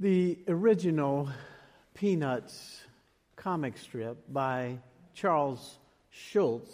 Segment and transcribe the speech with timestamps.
[0.00, 1.28] The original
[1.92, 2.80] Peanuts
[3.36, 4.78] comic strip by
[5.12, 6.70] Charles Schulz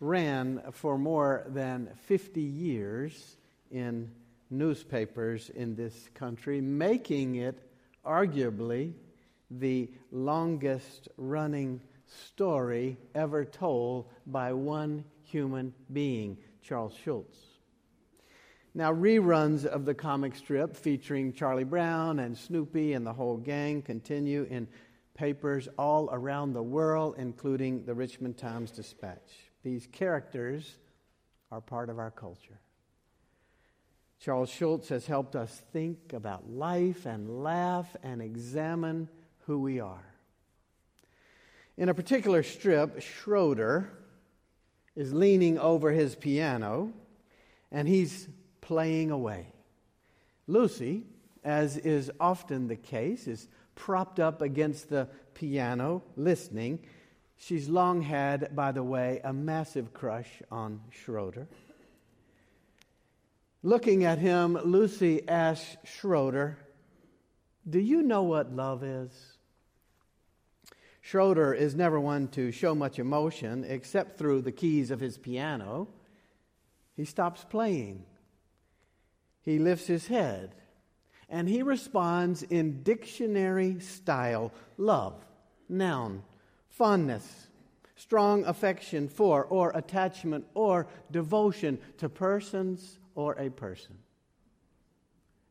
[0.00, 3.36] ran for more than 50 years
[3.70, 4.10] in
[4.50, 7.62] newspapers in this country, making it
[8.04, 8.92] arguably
[9.52, 17.36] the longest running story ever told by one human being, Charles Schulz.
[18.78, 23.82] Now, reruns of the comic strip featuring Charlie Brown and Snoopy and the whole gang
[23.82, 24.68] continue in
[25.14, 29.32] papers all around the world, including the Richmond Times Dispatch.
[29.64, 30.76] These characters
[31.50, 32.60] are part of our culture.
[34.20, 39.08] Charles Schulz has helped us think about life and laugh and examine
[39.40, 40.14] who we are.
[41.76, 43.90] In a particular strip, Schroeder
[44.94, 46.92] is leaning over his piano
[47.72, 48.28] and he's
[48.68, 49.46] playing away.
[50.46, 51.02] Lucy,
[51.42, 56.78] as is often the case, is propped up against the piano listening.
[57.38, 61.48] She's long had, by the way, a massive crush on Schroeder.
[63.62, 66.58] Looking at him, Lucy asks Schroeder,
[67.66, 69.38] Do you know what love is?
[71.00, 75.88] Schroeder is never one to show much emotion except through the keys of his piano.
[76.96, 78.04] He stops playing.
[79.48, 80.54] He lifts his head
[81.30, 85.24] and he responds in dictionary style love,
[85.70, 86.22] noun,
[86.68, 87.48] fondness,
[87.96, 93.96] strong affection for, or attachment or devotion to persons or a person.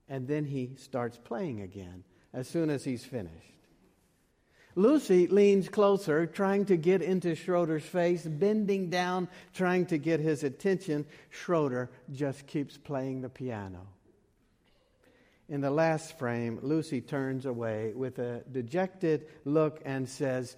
[0.08, 2.04] And then he starts playing again
[2.36, 3.57] as soon as he's finished.
[4.78, 10.44] Lucy leans closer, trying to get into Schroeder's face, bending down, trying to get his
[10.44, 11.03] attention.
[11.31, 13.88] Schroeder just keeps playing the piano.
[15.50, 20.55] In the last frame, Lucy turns away with a dejected look and says,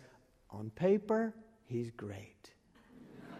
[0.49, 1.33] On paper,
[1.67, 2.51] he's great.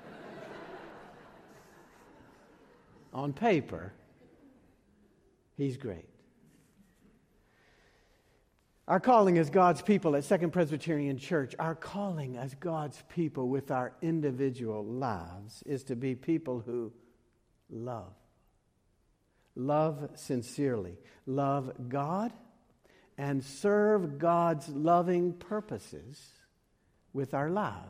[3.14, 3.92] On paper,
[5.58, 6.08] he's great.
[8.90, 13.70] Our calling as God's people at Second Presbyterian Church, our calling as God's people with
[13.70, 16.92] our individual lives is to be people who
[17.70, 18.16] love.
[19.56, 20.98] Love sincerely.
[21.28, 22.34] Love God
[23.16, 26.20] and serve God's loving purposes
[27.14, 27.86] with our lives.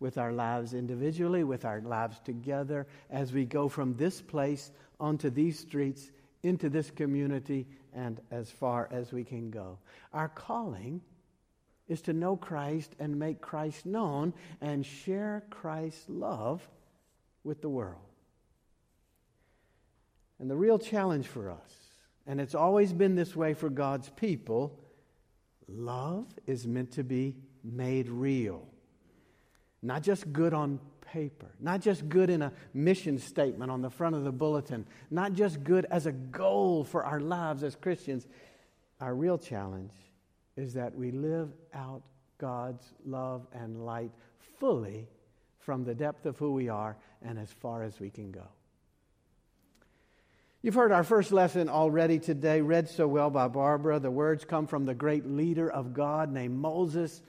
[0.00, 5.28] With our lives individually, with our lives together as we go from this place onto
[5.28, 6.10] these streets
[6.42, 9.78] into this community and as far as we can go.
[10.12, 11.00] Our calling
[11.88, 16.66] is to know Christ and make Christ known and share Christ's love
[17.44, 18.00] with the world.
[20.38, 21.72] And the real challenge for us,
[22.26, 24.78] and it's always been this way for God's people,
[25.68, 28.66] love is meant to be made real.
[29.82, 34.14] Not just good on paper, not just good in a mission statement on the front
[34.14, 38.26] of the bulletin, not just good as a goal for our lives as Christians.
[39.00, 39.92] Our real challenge
[40.56, 42.02] is that we live out
[42.38, 44.10] God's love and light
[44.58, 45.08] fully
[45.58, 48.46] from the depth of who we are and as far as we can go.
[50.60, 53.98] You've heard our first lesson already today, read so well by Barbara.
[53.98, 57.20] The words come from the great leader of God named Moses.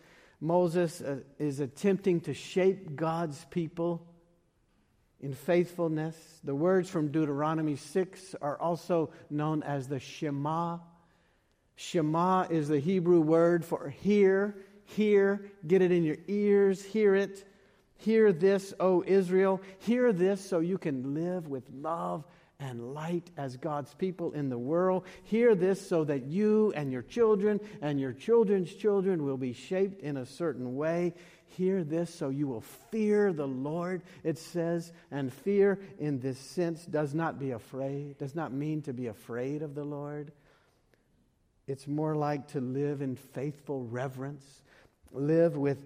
[0.43, 4.05] Moses uh, is attempting to shape God's people
[5.21, 6.17] in faithfulness.
[6.43, 10.79] The words from Deuteronomy 6 are also known as the Shema.
[11.77, 17.47] Shema is the Hebrew word for hear, hear, get it in your ears, hear it.
[17.99, 19.61] Hear this, O Israel.
[19.79, 22.25] Hear this so you can live with love
[22.59, 25.05] and light as God's people in the world.
[25.23, 30.01] Hear this so that you and your children and your children's children will be shaped
[30.01, 31.13] in a certain way.
[31.45, 34.91] Hear this so you will fear the Lord, it says.
[35.11, 39.61] And fear in this sense does not be afraid, does not mean to be afraid
[39.61, 40.31] of the Lord.
[41.67, 44.43] It's more like to live in faithful reverence,
[45.11, 45.85] live with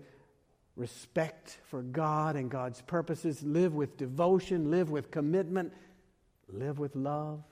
[0.75, 5.73] respect for God and God's purposes, live with devotion, live with commitment
[6.51, 7.44] live with love.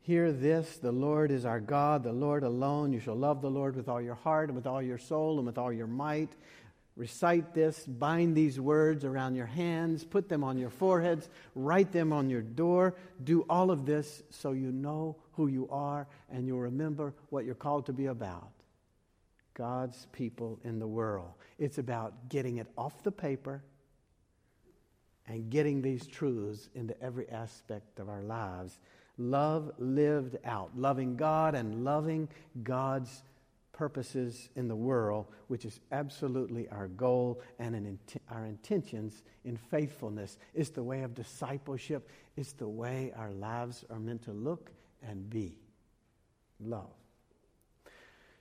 [0.00, 2.92] Hear this the Lord is our God, the Lord alone.
[2.92, 5.46] You shall love the Lord with all your heart and with all your soul and
[5.46, 6.30] with all your might.
[6.96, 12.12] Recite this, bind these words around your hands, put them on your foreheads, write them
[12.12, 12.96] on your door.
[13.22, 17.54] Do all of this so you know who you are and you'll remember what you're
[17.54, 18.50] called to be about.
[19.54, 21.32] God's people in the world.
[21.58, 23.62] It's about getting it off the paper
[25.28, 28.78] and getting these truths into every aspect of our lives
[29.18, 32.28] Love lived out, loving God and loving
[32.62, 33.24] God's
[33.72, 40.38] purposes in the world, which is absolutely our goal and int- our intentions in faithfulness.
[40.54, 44.70] It's the way of discipleship, it's the way our lives are meant to look
[45.02, 45.58] and be.
[46.60, 46.90] Love.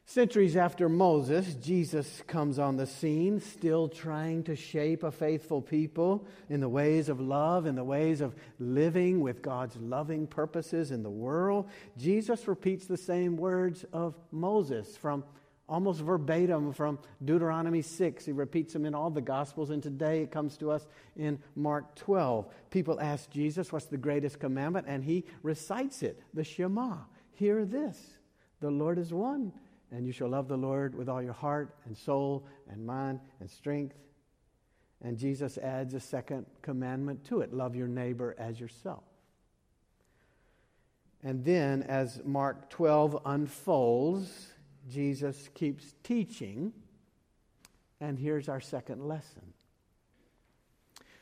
[0.09, 6.25] Centuries after Moses, Jesus comes on the scene, still trying to shape a faithful people
[6.47, 11.03] in the ways of love, in the ways of living with God's loving purposes in
[11.03, 11.69] the world.
[11.97, 15.25] Jesus repeats the same words of Moses from
[15.67, 18.25] almost verbatim from Deuteronomy 6.
[18.25, 20.87] He repeats them in all the Gospels, and today it comes to us
[21.17, 22.47] in Mark 12.
[22.69, 24.87] People ask Jesus, What's the greatest commandment?
[24.87, 26.95] And he recites it the Shema.
[27.33, 27.99] Hear this
[28.61, 29.51] the Lord is one
[29.91, 33.49] and you shall love the Lord with all your heart and soul and mind and
[33.49, 33.95] strength.
[35.01, 39.03] And Jesus adds a second commandment to it love your neighbor as yourself.
[41.23, 44.47] And then, as Mark 12 unfolds,
[44.89, 46.73] Jesus keeps teaching.
[47.99, 49.53] And here's our second lesson.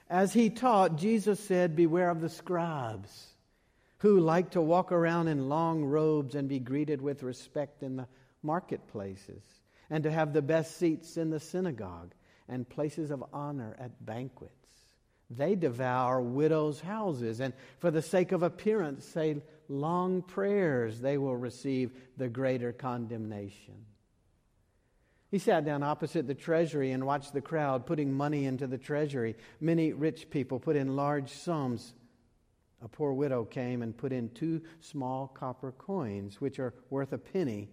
[0.09, 3.27] As he taught, Jesus said, Beware of the scribes
[3.99, 8.07] who like to walk around in long robes and be greeted with respect in the
[8.45, 9.43] marketplaces,
[9.89, 12.13] and to have the best seats in the synagogue
[12.47, 14.53] and places of honor at banquets.
[15.29, 21.35] They devour widows' houses, and for the sake of appearance, say long prayers, they will
[21.35, 23.85] receive the greater condemnation.
[25.31, 29.35] He sat down opposite the treasury and watched the crowd putting money into the treasury.
[29.59, 31.93] Many rich people put in large sums.
[32.81, 37.17] A poor widow came and put in two small copper coins, which are worth a
[37.17, 37.69] penny.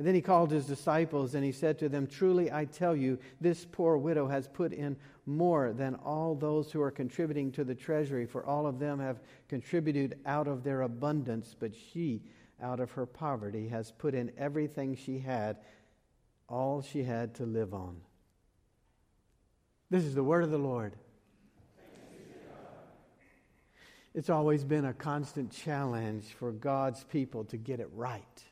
[0.00, 3.18] And then he called his disciples and he said to them, Truly I tell you,
[3.38, 7.74] this poor widow has put in more than all those who are contributing to the
[7.74, 12.22] treasury, for all of them have contributed out of their abundance, but she,
[12.62, 15.58] out of her poverty, has put in everything she had,
[16.48, 18.00] all she had to live on.
[19.90, 20.94] This is the word of the Lord.
[24.14, 28.44] It's always been a constant challenge for God's people to get it right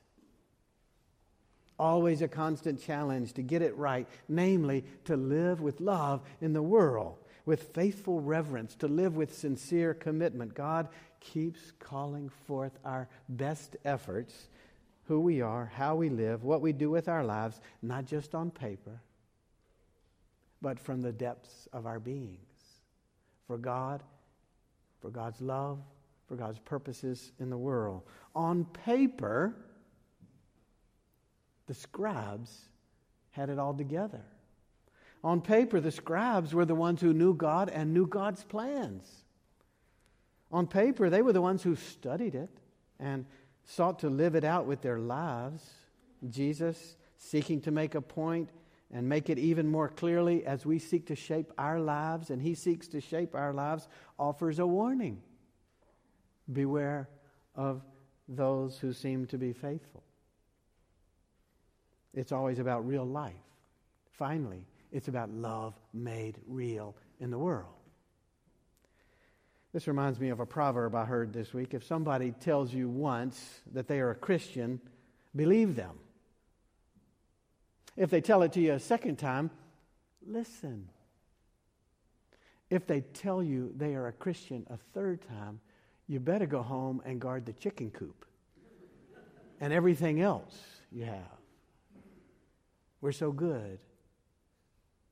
[1.78, 6.62] always a constant challenge to get it right, namely, to live with love in the
[6.62, 7.16] world,
[7.46, 10.54] with faithful reverence, to live with sincere commitment.
[10.54, 10.88] God
[11.20, 14.48] keeps calling forth our best efforts,
[15.04, 18.50] who we are, how we live, what we do with our lives, not just on
[18.50, 19.00] paper,
[20.60, 22.38] but from the depths of our beings.
[23.46, 24.02] For God,
[25.00, 25.78] for God's love,
[26.26, 28.02] for God's purposes in the world.
[28.34, 29.56] On paper,
[31.68, 32.68] the scribes
[33.30, 34.24] had it all together.
[35.22, 39.06] On paper, the scribes were the ones who knew God and knew God's plans.
[40.50, 42.50] On paper, they were the ones who studied it
[42.98, 43.26] and
[43.64, 45.62] sought to live it out with their lives.
[46.28, 48.50] Jesus, seeking to make a point
[48.90, 52.54] and make it even more clearly as we seek to shape our lives and He
[52.54, 53.88] seeks to shape our lives,
[54.18, 55.20] offers a warning
[56.50, 57.10] Beware
[57.54, 57.82] of
[58.26, 60.02] those who seem to be faithful.
[62.18, 63.32] It's always about real life.
[64.10, 67.76] Finally, it's about love made real in the world.
[69.72, 71.74] This reminds me of a proverb I heard this week.
[71.74, 74.80] If somebody tells you once that they are a Christian,
[75.36, 75.96] believe them.
[77.96, 79.52] If they tell it to you a second time,
[80.26, 80.88] listen.
[82.68, 85.60] If they tell you they are a Christian a third time,
[86.08, 88.24] you better go home and guard the chicken coop
[89.60, 90.58] and everything else
[90.90, 91.37] you have.
[93.00, 93.78] We're so good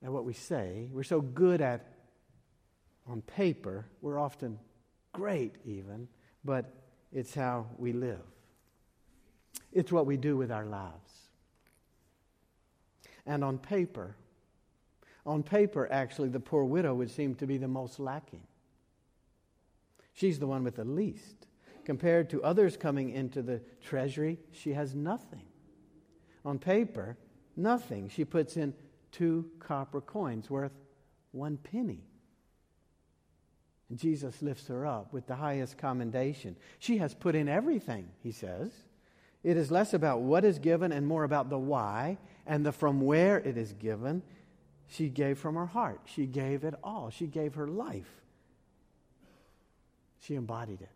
[0.03, 0.89] at what we say.
[0.93, 1.87] We're so good at,
[3.09, 4.59] on paper, we're often
[5.13, 6.09] great even,
[6.45, 6.73] but
[7.13, 8.23] it's how we live.
[9.73, 11.13] It's what we do with our lives.
[13.25, 14.17] And on paper,
[15.25, 18.43] on paper, actually, the poor widow would seem to be the most lacking.
[20.13, 21.47] She's the one with the least.
[21.85, 25.45] Compared to others coming into the treasury, she has nothing.
[26.45, 27.17] On paper,
[27.57, 28.09] Nothing.
[28.09, 28.75] She puts in
[29.13, 30.73] two copper coins worth
[31.33, 32.05] one penny.
[33.89, 36.57] And Jesus lifts her up with the highest commendation.
[36.79, 38.73] She has put in everything, he says.
[39.45, 43.01] It is less about what is given and more about the why and the from
[43.01, 44.23] where it is given.
[44.89, 46.01] She gave from her heart.
[46.05, 47.11] She gave it all.
[47.11, 48.11] She gave her life.
[50.21, 50.89] She embodied it.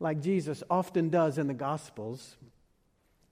[0.00, 2.36] Like Jesus often does in the Gospels,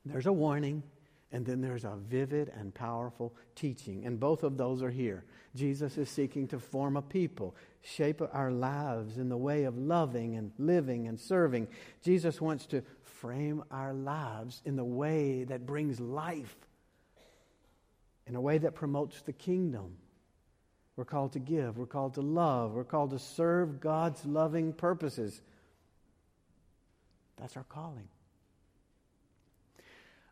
[0.04, 0.82] there's a warning
[1.30, 4.06] And then there's a vivid and powerful teaching.
[4.06, 5.24] And both of those are here.
[5.54, 10.36] Jesus is seeking to form a people, shape our lives in the way of loving
[10.36, 11.68] and living and serving.
[12.02, 16.56] Jesus wants to frame our lives in the way that brings life,
[18.26, 19.96] in a way that promotes the kingdom.
[20.96, 25.40] We're called to give, we're called to love, we're called to serve God's loving purposes.
[27.36, 28.08] That's our calling.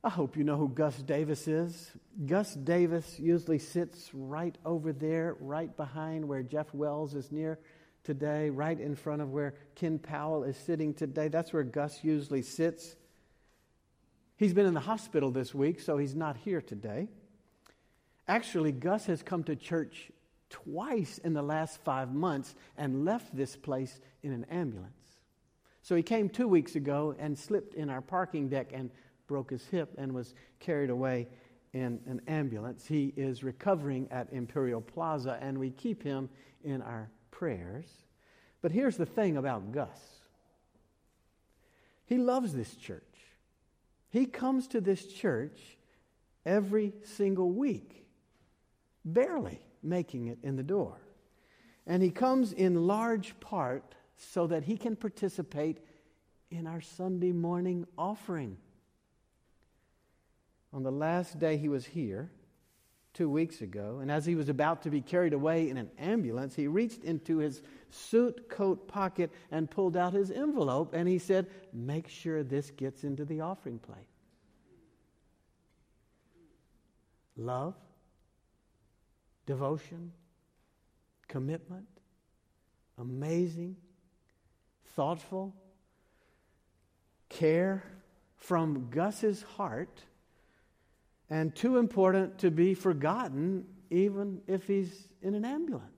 [0.06, 1.90] I hope you know who Gus Davis is.
[2.26, 7.58] Gus Davis usually sits right over there, right behind where Jeff Wells is near
[8.04, 11.26] today, right in front of where Ken Powell is sitting today.
[11.26, 12.94] That's where Gus usually sits.
[14.36, 17.08] He's been in the hospital this week, so he's not here today.
[18.28, 20.12] Actually, Gus has come to church
[20.50, 24.92] twice in the last five months and left this place in an ambulance.
[25.82, 28.90] So he came two weeks ago and slipped in our parking deck and
[29.26, 31.28] broke his hip and was carried away
[31.72, 32.86] in an ambulance.
[32.86, 36.28] He is recovering at Imperial Plaza, and we keep him
[36.64, 37.86] in our prayers.
[38.62, 40.16] But here's the thing about Gus
[42.06, 43.02] he loves this church.
[44.10, 45.76] He comes to this church
[46.44, 48.06] every single week,
[49.04, 51.00] barely making it in the door.
[51.86, 55.78] And he comes in large part so that he can participate
[56.50, 58.56] in our Sunday morning offering
[60.72, 62.30] on the last day he was here,
[63.16, 66.54] two weeks ago, and as he was about to be carried away in an ambulance,
[66.54, 71.46] he reached into his suit coat pocket and pulled out his envelope and he said,
[71.72, 74.06] Make sure this gets into the offering plate.
[77.38, 77.74] Love,
[79.46, 80.12] devotion,
[81.26, 81.86] commitment,
[82.98, 83.76] amazing,
[84.94, 85.54] thoughtful,
[87.30, 87.82] care
[88.36, 90.02] from Gus's heart
[91.28, 95.90] and too important to be forgotten, even if he's in an ambulance.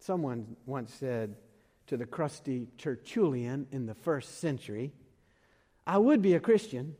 [0.00, 1.36] Someone once said
[1.86, 4.92] to the crusty Tertullian in the first century,
[5.86, 6.96] I would be a Christian,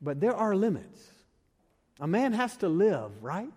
[0.00, 1.08] but there are limits.
[2.00, 3.50] A man has to live, right?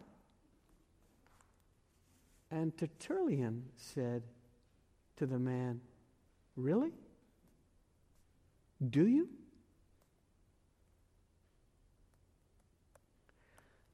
[2.51, 4.23] And Tertullian said
[5.17, 5.81] to the man,
[6.55, 6.93] Really?
[8.83, 9.29] Do you?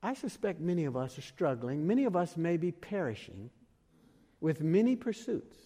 [0.03, 1.85] I suspect many of us are struggling.
[1.85, 3.51] Many of us may be perishing
[4.39, 5.57] with many pursuits.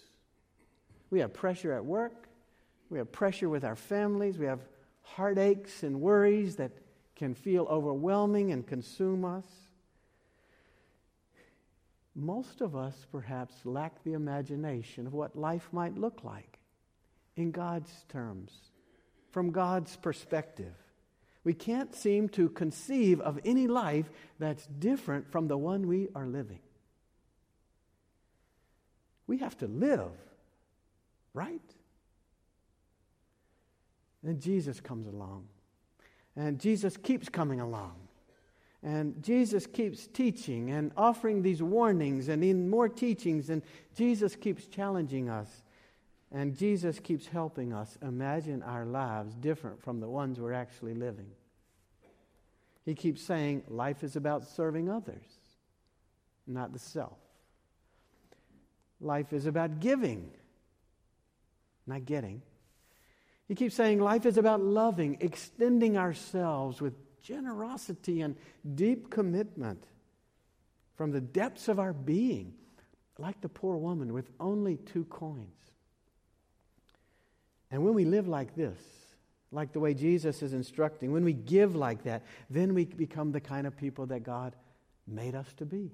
[1.09, 2.27] We have pressure at work.
[2.89, 4.37] We have pressure with our families.
[4.37, 4.59] We have
[5.01, 6.71] heartaches and worries that
[7.15, 9.45] can feel overwhelming and consume us.
[12.13, 16.59] Most of us perhaps lack the imagination of what life might look like
[17.37, 18.51] in God's terms
[19.35, 20.73] from God's perspective.
[21.43, 26.25] We can't seem to conceive of any life that's different from the one we are
[26.25, 26.61] living.
[29.27, 30.13] We have to live,
[31.33, 31.59] right?
[34.23, 35.49] And Jesus comes along.
[36.37, 37.95] And Jesus keeps coming along.
[38.83, 43.49] And Jesus keeps teaching and offering these warnings and in more teachings.
[43.49, 43.63] And
[43.97, 45.64] Jesus keeps challenging us
[46.35, 51.31] and Jesus keeps helping us imagine our lives different from the ones we're actually living.
[52.83, 55.23] He keeps saying life is about serving others,
[56.45, 57.17] not the self.
[58.99, 60.29] Life is about giving,
[61.87, 62.41] not getting.
[63.47, 68.35] He keeps saying life is about loving, extending ourselves with generosity and
[68.75, 69.85] deep commitment
[70.97, 72.55] from the depths of our being,
[73.17, 75.71] like the poor woman with only two coins.
[77.75, 78.79] And when we live like this,
[79.51, 83.41] like the way Jesus is instructing, when we give like that, then we become the
[83.41, 84.55] kind of people that God
[85.05, 85.91] made us to be,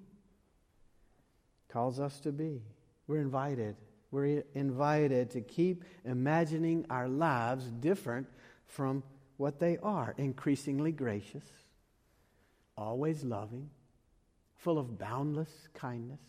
[1.69, 2.61] calls us to be.
[3.07, 3.77] We're invited.
[4.11, 8.27] We're invited to keep imagining our lives different
[8.67, 9.01] from
[9.37, 11.45] what they are increasingly gracious,
[12.77, 13.71] always loving,
[14.53, 16.21] full of boundless kindness,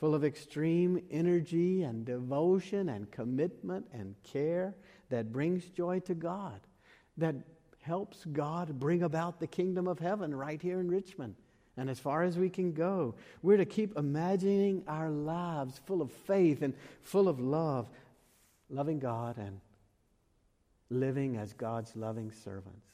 [0.00, 4.74] full of extreme energy and devotion and commitment and care
[5.10, 6.58] that brings joy to God,
[7.18, 7.34] that
[7.82, 11.34] helps God bring about the kingdom of heaven right here in Richmond.
[11.76, 16.10] And as far as we can go, we're to keep imagining our lives full of
[16.10, 17.86] faith and full of love,
[18.70, 19.60] loving God and
[20.88, 22.86] living as God's loving servants.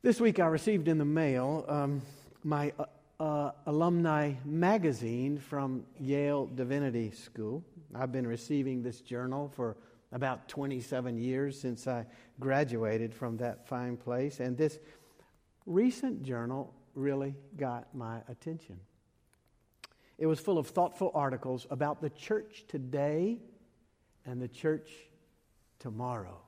[0.00, 2.02] This week I received in the mail um,
[2.44, 2.84] my uh,
[3.20, 7.64] uh, alumni magazine from Yale Divinity School.
[7.94, 9.76] I've been receiving this journal for
[10.12, 12.06] about 27 years since I
[12.38, 14.40] graduated from that fine place.
[14.40, 14.78] And this
[15.66, 18.78] recent journal really got my attention.
[20.16, 23.40] It was full of thoughtful articles about the church today
[24.24, 24.90] and the church
[25.78, 26.38] tomorrow.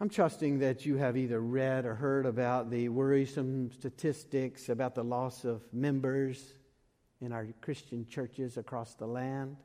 [0.00, 5.02] I'm trusting that you have either read or heard about the worrisome statistics about the
[5.02, 6.54] loss of members
[7.20, 9.56] in our Christian churches across the land.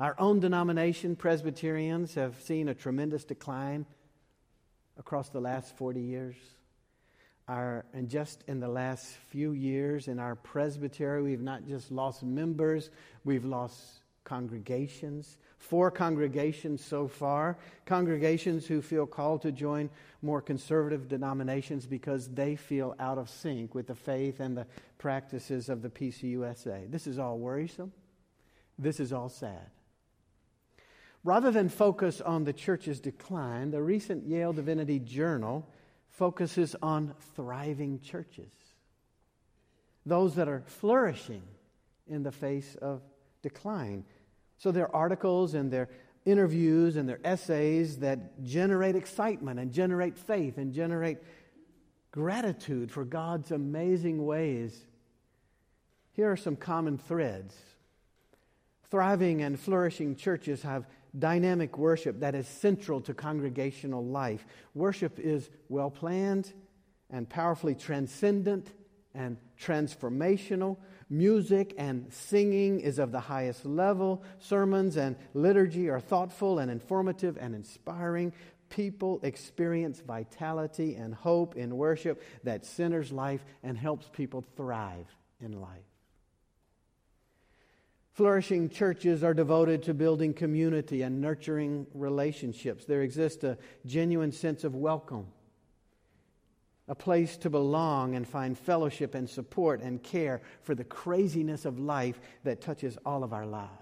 [0.00, 3.84] Our own denomination, Presbyterians, have seen a tremendous decline
[4.96, 6.36] across the last 40 years.
[7.46, 12.22] Our, and just in the last few years in our presbytery, we've not just lost
[12.22, 12.88] members,
[13.22, 13.76] we've lost
[14.24, 15.36] congregations.
[15.58, 17.58] Four congregations so far.
[17.84, 19.90] Congregations who feel called to join
[20.22, 24.66] more conservative denominations because they feel out of sync with the faith and the
[24.98, 26.90] practices of the PCUSA.
[26.90, 27.92] This is all worrisome.
[28.78, 29.70] This is all sad.
[31.24, 35.68] Rather than focus on the church's decline, the recent Yale Divinity Journal
[36.10, 38.52] focuses on thriving churches,
[40.06, 41.42] those that are flourishing
[42.06, 43.02] in the face of
[43.42, 44.04] decline.
[44.58, 45.88] So their articles and their
[46.24, 51.18] interviews and their essays that generate excitement and generate faith and generate
[52.10, 54.84] gratitude for God's amazing ways.
[56.12, 57.56] Here are some common threads.
[58.90, 60.86] Thriving and flourishing churches have
[61.18, 64.44] dynamic worship that is central to congregational life.
[64.74, 66.52] Worship is well planned
[67.10, 68.72] and powerfully transcendent
[69.14, 70.76] and transformational.
[71.10, 74.22] Music and singing is of the highest level.
[74.38, 78.32] Sermons and liturgy are thoughtful and informative and inspiring.
[78.68, 85.06] People experience vitality and hope in worship that centers life and helps people thrive
[85.40, 85.80] in life.
[88.12, 92.84] Flourishing churches are devoted to building community and nurturing relationships.
[92.84, 95.28] There exists a genuine sense of welcome,
[96.88, 101.78] a place to belong and find fellowship and support and care for the craziness of
[101.78, 103.74] life that touches all of our lives.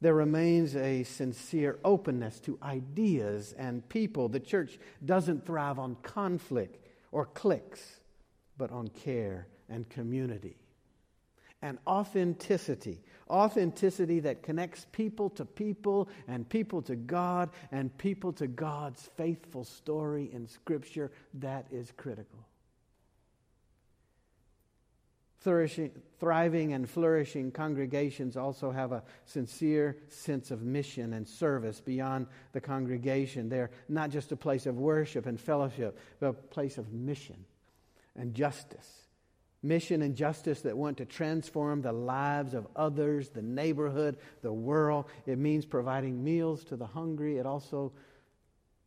[0.00, 4.28] There remains a sincere openness to ideas and people.
[4.28, 8.00] The church doesn't thrive on conflict or cliques,
[8.56, 10.56] but on care and community
[11.62, 13.00] and authenticity.
[13.28, 19.64] Authenticity that connects people to people and people to God and people to God's faithful
[19.64, 21.10] story in Scripture.
[21.34, 22.38] That is critical.
[25.40, 32.60] Thriving and flourishing congregations also have a sincere sense of mission and service beyond the
[32.60, 33.48] congregation.
[33.48, 37.44] They're not just a place of worship and fellowship, but a place of mission
[38.16, 39.07] and justice
[39.62, 45.06] mission and justice that want to transform the lives of others, the neighborhood, the world.
[45.26, 47.38] It means providing meals to the hungry.
[47.38, 47.92] It also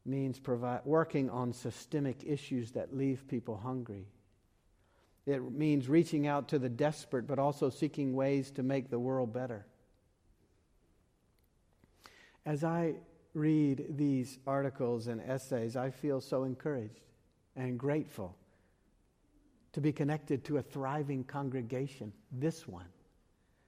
[0.05, 4.07] means provide, working on systemic issues that leave people hungry.
[5.25, 9.33] It means reaching out to the desperate, but also seeking ways to make the world
[9.33, 9.65] better.
[12.45, 12.95] As I
[13.35, 17.01] read these articles and essays, I feel so encouraged
[17.55, 18.35] and grateful
[19.73, 22.87] to be connected to a thriving congregation, this one.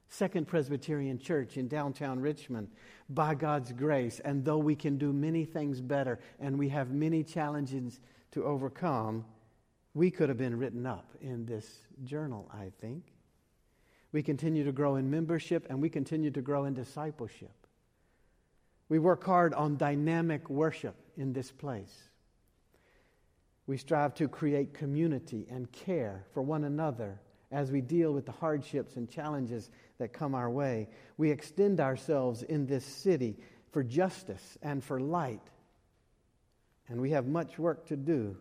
[0.10, 2.68] Second Presbyterian Church in downtown Richmond,
[3.10, 4.20] by God's grace.
[4.20, 8.00] And though we can do many things better and we have many challenges
[8.32, 9.26] to overcome,
[9.96, 11.68] we could have been written up in this
[12.04, 13.04] journal, I think.
[14.12, 17.52] We continue to grow in membership and we continue to grow in discipleship.
[18.90, 22.10] We work hard on dynamic worship in this place.
[23.66, 27.22] We strive to create community and care for one another
[27.52, 30.90] as we deal with the hardships and challenges that come our way.
[31.18, 33.38] We extend ourselves in this city
[33.72, 35.42] for justice and for light.
[36.90, 38.36] And we have much work to do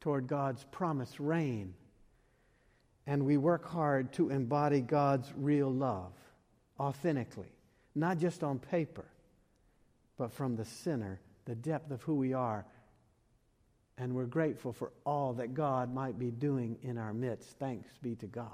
[0.00, 1.74] toward God's promised reign.
[3.06, 6.12] And we work hard to embody God's real love
[6.78, 7.52] authentically,
[7.94, 9.04] not just on paper,
[10.16, 12.64] but from the center, the depth of who we are
[14.00, 17.58] and we're grateful for all that God might be doing in our midst.
[17.58, 18.48] Thanks be to God.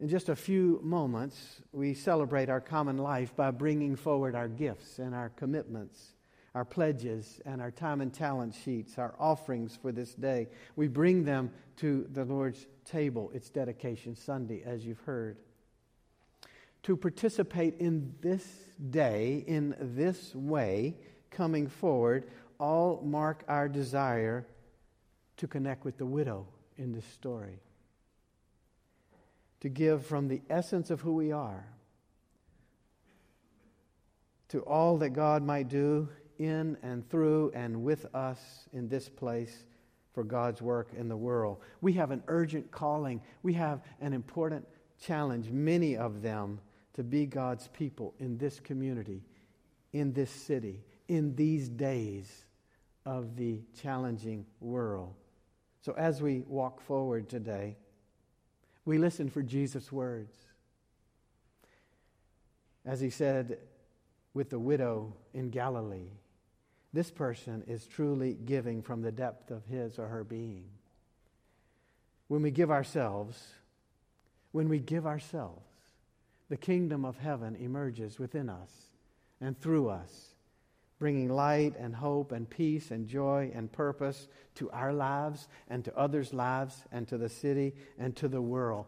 [0.00, 4.98] In just a few moments, we celebrate our common life by bringing forward our gifts
[4.98, 6.14] and our commitments,
[6.54, 10.48] our pledges, and our time and talent sheets, our offerings for this day.
[10.74, 13.30] We bring them to the Lord's table.
[13.34, 15.36] It's Dedication Sunday, as you've heard.
[16.84, 18.46] To participate in this
[18.90, 20.96] day, in this way,
[21.32, 24.46] coming forward, all mark our desire
[25.36, 27.60] to connect with the widow in this story.
[29.62, 31.64] to give from the essence of who we are
[34.48, 38.40] to all that God might do in and through and with us
[38.72, 39.64] in this place
[40.14, 41.58] for God's work in the world.
[41.80, 44.66] We have an urgent calling, we have an important
[45.00, 46.58] challenge, many of them,
[46.94, 49.22] to be God's people in this community,
[49.92, 50.80] in this city,
[51.12, 52.46] in these days
[53.04, 55.12] of the challenging world.
[55.82, 57.76] So as we walk forward today,
[58.86, 60.34] we listen for Jesus' words.
[62.86, 63.58] As he said
[64.32, 66.12] with the widow in Galilee,
[66.94, 70.64] this person is truly giving from the depth of his or her being.
[72.28, 73.38] When we give ourselves,
[74.52, 75.68] when we give ourselves,
[76.48, 78.70] the kingdom of heaven emerges within us
[79.42, 80.31] and through us,
[81.02, 85.98] bringing light and hope and peace and joy and purpose to our lives and to
[85.98, 88.86] others' lives and to the city and to the world.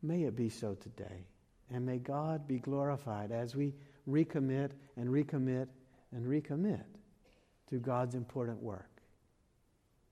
[0.00, 1.26] May it be so today.
[1.72, 3.74] And may God be glorified as we
[4.08, 5.66] recommit and recommit
[6.12, 6.84] and recommit
[7.70, 9.00] to God's important work,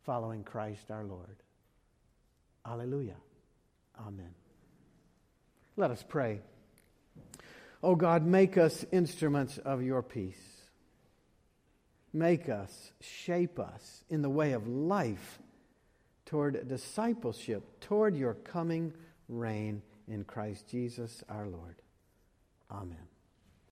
[0.05, 1.37] following Christ our Lord.
[2.67, 3.15] Alleluia.
[3.97, 4.35] Amen.
[5.77, 6.41] Let us pray.
[7.83, 10.37] Oh God, make us instruments of your peace.
[12.13, 15.39] Make us, shape us in the way of life
[16.27, 18.93] toward discipleship, toward your coming
[19.29, 21.77] reign in Christ Jesus our Lord.
[22.71, 23.12] Amen.